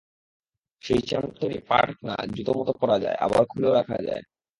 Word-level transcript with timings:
সেই 0.81 1.01
চামড়ার 1.01 1.37
তৈরি 1.39 1.57
পা-ঢাকনা 1.69 2.13
জুতমতো 2.35 2.73
পরা 2.79 2.97
যায়, 3.03 3.17
আবার 3.25 3.41
খুলেও 3.45 3.73
রাখা 3.73 3.97
যায়। 4.07 4.23